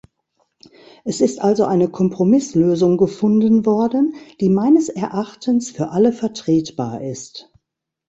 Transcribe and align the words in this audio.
Es 1.05 1.21
ist 1.21 1.39
also 1.41 1.65
eine 1.65 1.87
Kompromisslösung 1.87 2.97
gefunden 2.97 3.67
worden, 3.67 4.15
die 4.39 4.49
meines 4.49 4.89
Erachtens 4.89 5.69
für 5.69 5.89
alle 5.89 6.11
vertretbar 6.11 7.03
ist. 7.03 7.53